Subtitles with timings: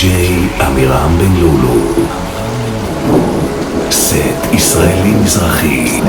[0.00, 2.04] די-ג'יי עמירם בן לולו.
[3.90, 6.00] סט ישראלי מזרחי.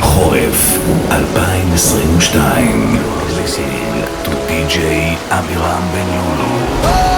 [0.00, 0.78] חורף
[1.10, 2.96] 2022
[3.28, 4.78] Listening to DJ
[5.32, 7.11] עמירם בן לולו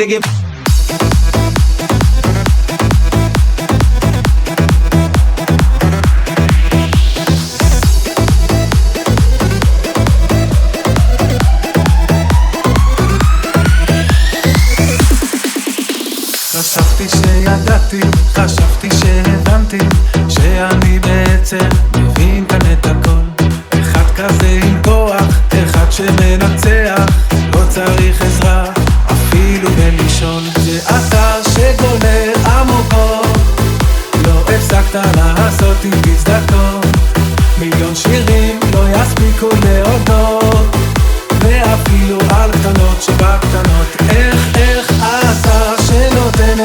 [0.00, 0.49] to give.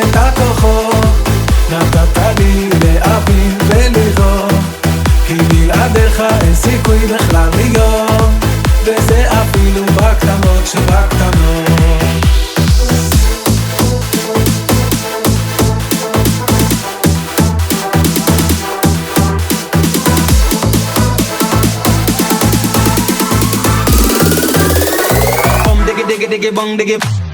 [0.10, 1.30] את הכוחות,
[1.72, 4.54] נתת לי להבין ולראות,
[5.28, 8.32] כי בלעדיך אין סיכוי בכלל להיות,
[8.84, 11.66] וזה אפילו בקטנות שבקטנות.
[26.36, 27.25] diggy bong diggy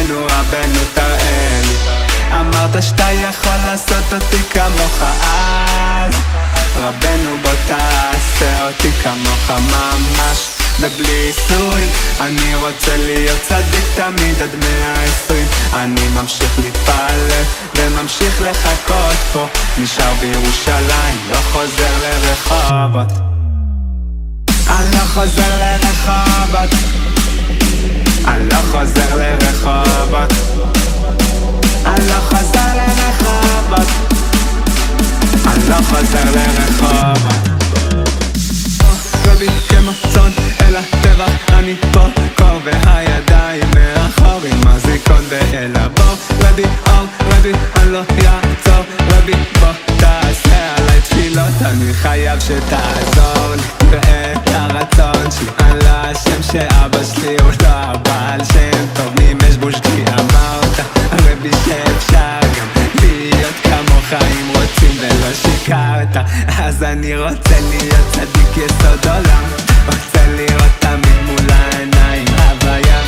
[0.00, 1.76] רבנו רבנו תראה לי
[2.40, 6.14] אמרת שאתה יכול לעשות אותי כמוך אז.
[6.76, 10.48] רבנו בוא תעשה אותי כמוך ממש.
[10.80, 11.82] ובלי עיסוי
[12.20, 15.46] אני רוצה להיות צדיק תמיד עד מאה עשרים.
[15.74, 17.42] אני ממשיך להתפלל
[17.76, 19.46] וממשיך לחכות פה.
[19.78, 23.12] נשאר בירושלים לא חוזר לרחובות.
[24.68, 27.09] אני לא חוזר לרחובות
[28.24, 30.32] אני לא חוזר לרחובות.
[31.86, 33.88] אני לא חוזר לרחובות.
[35.46, 37.50] אני לא חוזר לרחובות.
[39.26, 41.26] רבי כמצון אל הטבע
[41.58, 46.16] אני פה קור והידיים מאחור עם הזיכרון ואל הבור.
[46.40, 48.84] רבי אור רבי אני לא יעצור.
[49.10, 53.90] רבי בוא תעשה עליי תפילות אני חייב שתעזור לי
[54.90, 59.14] ואת הרצון שלי על השם שאבא שלי הוא לא הבעל שם טוב.
[59.18, 60.80] מימש בושתי אמרת
[61.12, 62.66] רבי שאפשר גם
[63.00, 66.16] להיות כמוך אם רוצים ולא שיקרת.
[66.58, 69.44] אז אני רוצה להיות צדיק יסוד עולם.
[69.86, 73.00] רוצה לראות תמיד מול העיניים הוויה.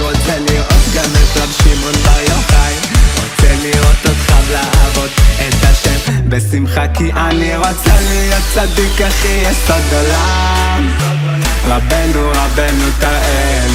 [0.00, 2.74] רוצה לראות גם את רב שמעון בר יוחאי.
[3.16, 5.10] רוצה לראות אותך ולעבוד
[5.48, 5.97] את השם
[6.38, 10.90] בשמחה כי אני רוצה להיות צדיק הכי יסוד עולם.
[11.66, 13.66] רבנו רבנו תראה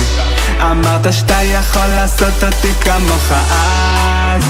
[0.61, 4.43] אמרת שאתה יכול לעשות אותי כמוך אז.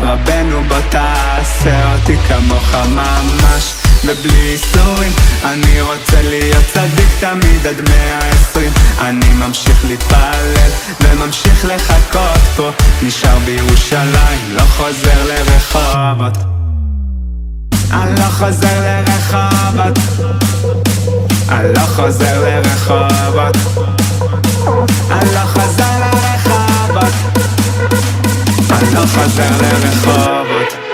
[0.00, 3.74] רבנו בוא תעשה אותי כמוך ממש.
[4.04, 5.12] ובלי איסורים
[5.44, 8.72] אני רוצה להיות צדיק תמיד עד מאה עשרים.
[9.00, 12.70] אני ממשיך להתפלל וממשיך לחכות פה.
[13.02, 16.57] נשאר בירושלים לא חוזר לרחובות
[17.92, 19.98] אני לא חוזר לרחובות.
[21.48, 23.56] אני לא חוזר לרחובות.
[25.10, 27.14] אני לא חוזר לרחובות.
[28.70, 30.87] אני לא חוזר לרחובות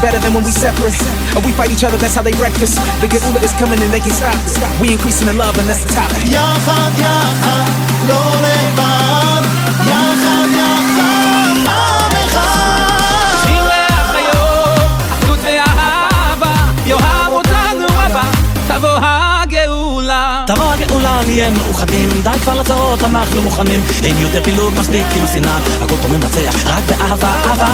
[0.00, 0.96] better than when we separate.
[1.36, 2.74] Or we fight each other, that's how they breakfast.
[3.00, 4.72] The Geula is coming and they can stop.
[4.80, 6.24] We increasing the love and that's the topic.
[6.24, 7.70] יחד, יחד,
[8.08, 9.42] לא לבד
[9.86, 12.90] יחד, יחד, עם אחד
[13.34, 16.54] אחים ואחיות, אחדות ואהבה,
[16.86, 18.22] יאהב אותנו אבא,
[18.68, 20.44] תבוא הגאולה.
[20.46, 23.80] תבוא הגאולה, נהיה מאוחדים, די כבר לצרות, אנחנו מוכנים.
[24.04, 27.66] אין יותר פילוג, מספיק כאילו שנאה, הכל פה מנצח, רק באהבה, אהבה.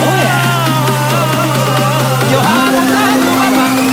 [0.00, 0.91] Oh yeah.
[2.32, 3.91] יאהב אותנו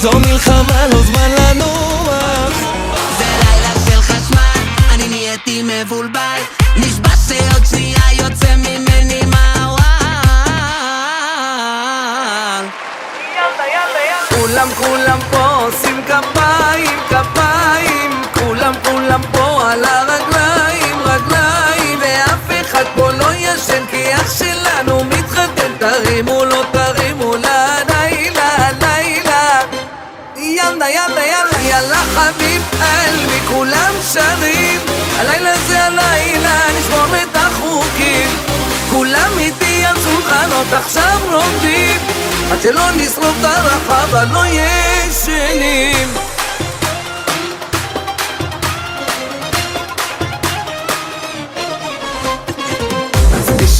[0.00, 1.29] זו מלחמה, לא זמן
[32.82, 34.80] על מכולם שרים.
[35.18, 38.28] הלילה זה הלילה, נשמור את החוקים.
[38.90, 42.00] כולם איתי על שולחנות עכשיו רוקדים
[42.52, 46.08] עד שלא נשרוף את הרחבה לא ישנים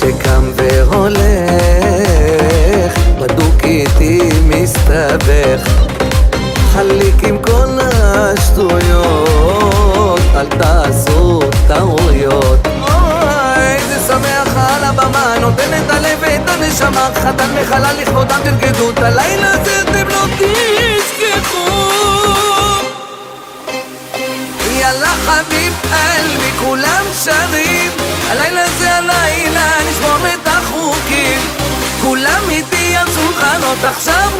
[0.00, 1.38] שקם והולך
[3.18, 5.89] בדוק איתי מסתבך.
[6.80, 9.40] תחליק עם כל השטויות,
[10.36, 12.66] אל תעשו טעויות.
[13.56, 19.52] איזה שמח על הבמה, נותן את הלב ואת הנשמה, חתן מחלל לכבודם תרקדו, את הלילה
[19.52, 21.68] הזה אתם לא תזכחו.
[24.80, 27.90] יאללה חביב אלבי, כולם שרים,
[28.30, 31.40] הלילה זה הלילה, נשמור את החוקים,
[32.02, 34.30] כולם איתי על שולחנות עכשיו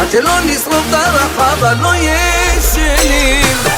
[0.00, 3.77] עד שלא נשרוף את הרחב הלא ישנים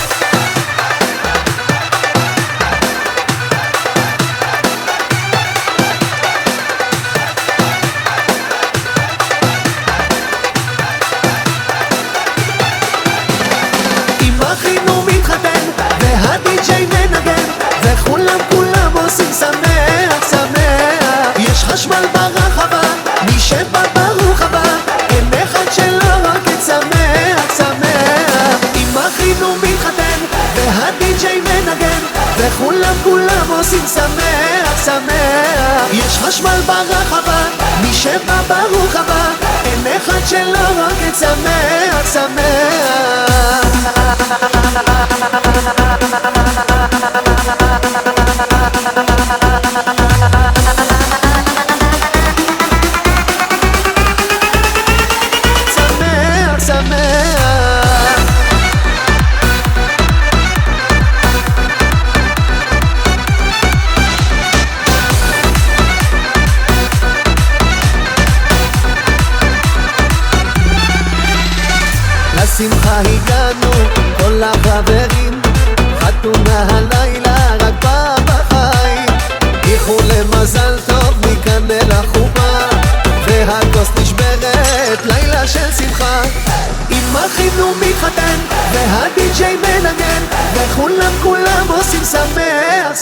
[32.40, 35.88] וכולם כולם עושים שמח, שמח.
[35.92, 37.42] יש חשמל ברחבה,
[37.80, 39.24] מי שבא ברוך הבא
[39.64, 43.30] אין אחד שלא רק את שמח, שמח.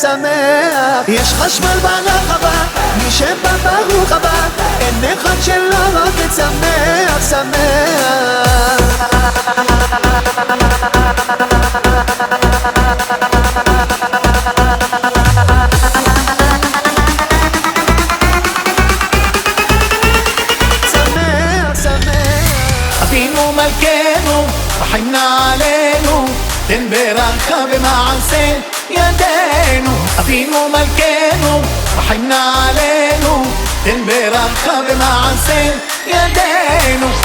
[0.08, 1.08] שמח.
[1.08, 2.50] יש חשמל ברחבה,
[2.96, 4.48] מי שבא ברוך הבא
[4.80, 8.48] אין אחד שלא רק שמח, שמח.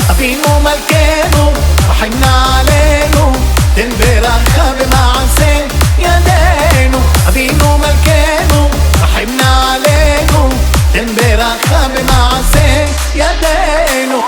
[0.10, 1.54] أبينو ملكينو
[1.89, 3.32] رحمنا علينو
[3.76, 5.68] تنبرخة بمعسين
[6.00, 8.70] يدينو أبينو ملكينو
[9.04, 10.50] رحمنا علينو
[10.94, 14.22] تنبرخة بمعسين يدينو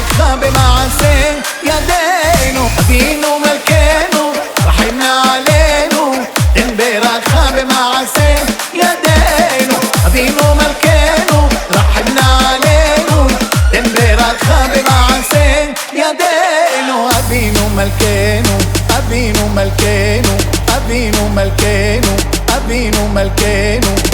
[0.00, 4.32] حتى بمعاسيه يدينه أبينه ملكينه
[4.66, 6.26] رحمنا علينه.
[6.56, 8.42] انبرخ بمعاسيه
[8.74, 13.26] يدينه أبينه ملكينه رحمنا علينه.
[13.74, 18.58] انبرخ بمعاسيه يدينه أبينه ملكينه
[18.98, 20.36] أبينه ملكينه
[20.76, 22.16] أبينه ملكينه
[22.56, 24.10] أبينه ملكينه.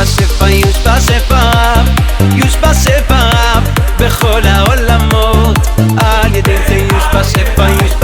[0.00, 1.84] בשפע, יושפע שפעיו,
[2.34, 3.62] יושפע שפעיו
[3.98, 5.58] בכל העולמות,
[5.96, 7.99] על ידי זה יושפע שפע, יושפע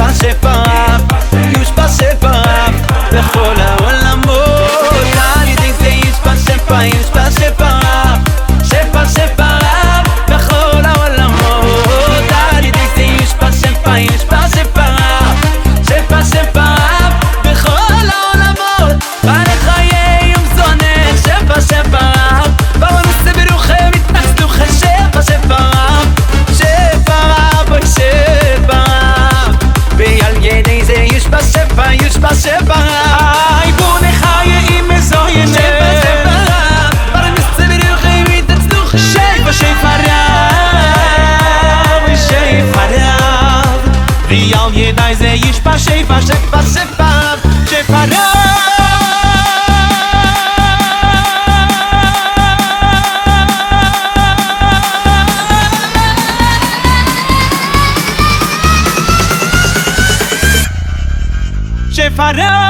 [47.76, 48.36] separat
[61.94, 62.65] Ce fară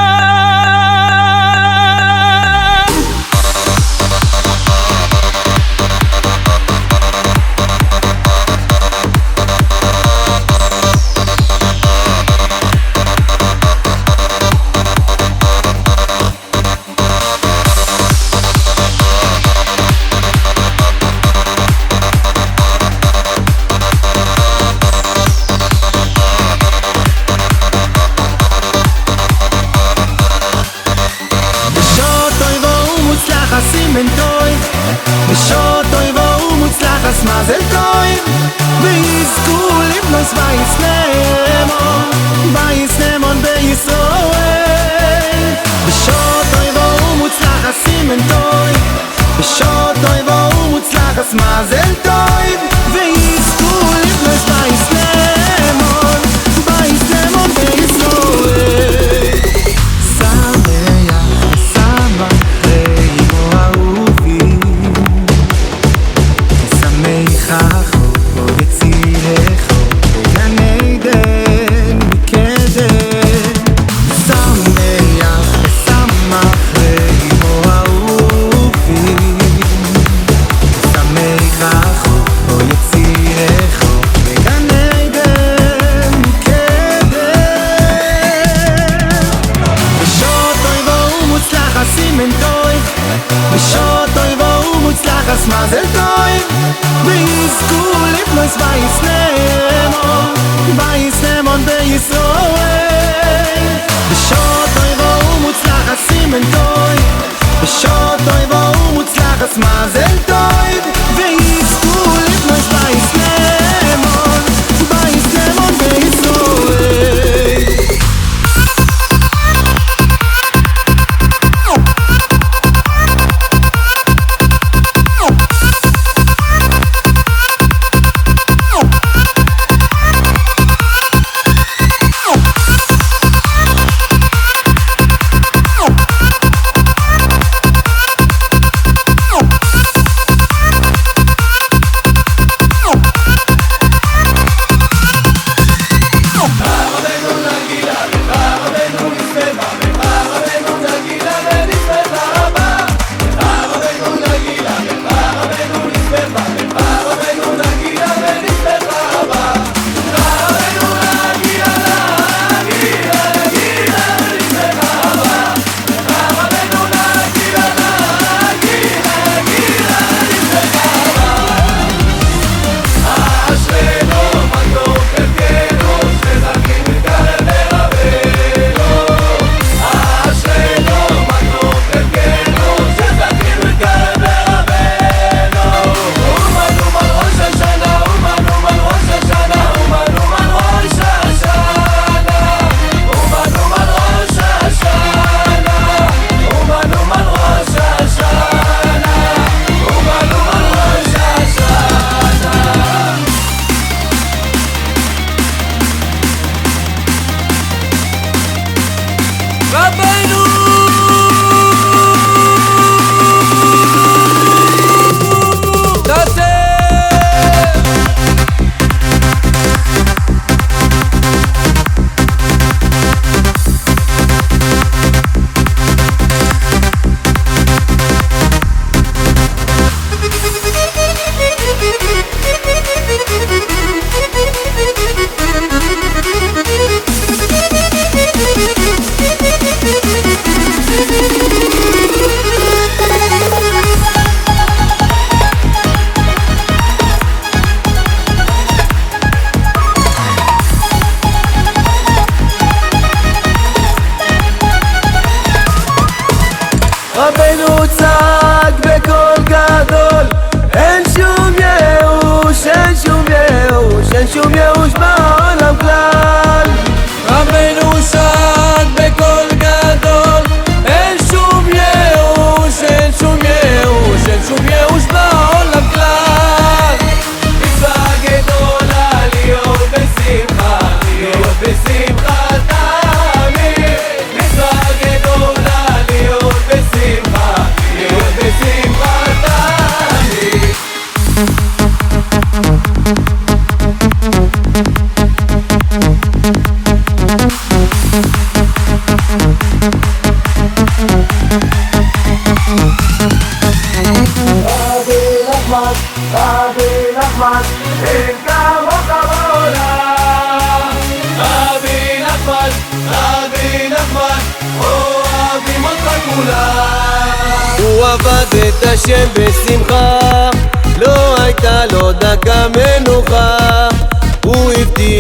[51.26, 52.35] das Mazel Tov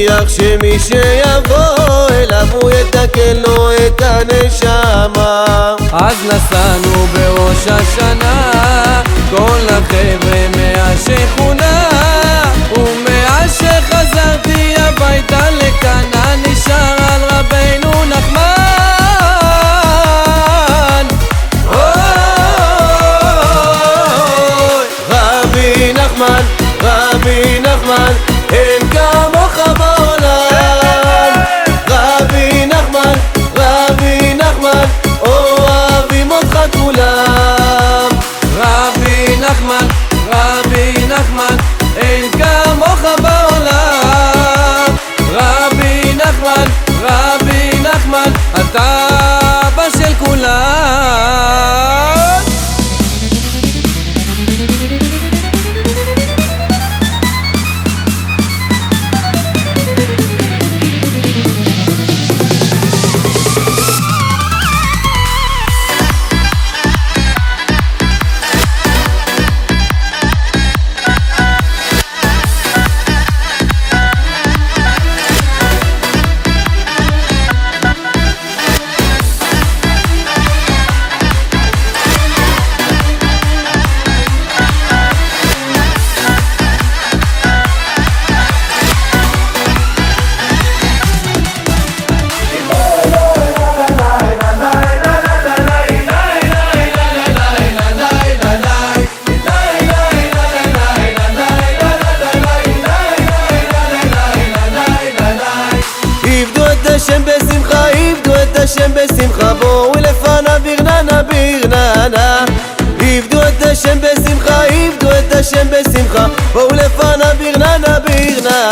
[0.06, 5.44] מבטיח שמי שיבוא אליו הוא יתקן לו את הנשמה.
[5.92, 11.88] אז נסענו בראש השנה כל החבר'ה מהשכונה
[12.76, 18.46] ומאז שחזרתי הביתה לכאן הנשאר על רבנו נחמן.
[21.66, 21.80] אוי
[25.10, 26.42] רבי נחמן
[26.82, 28.12] רבי נחמן
[28.52, 28.85] אין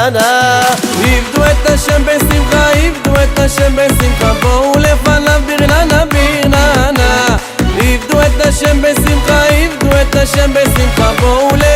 [0.05, 0.61] חנה
[1.03, 7.37] עבדו את השם בשמחה, עבדו את השם בשמחה בואו לפניו ברננה ברננה.
[7.79, 11.74] עבדו את השם בשמחה, עבדו את השם בשמחה בואו לפניו